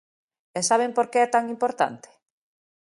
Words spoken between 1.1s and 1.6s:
que é tan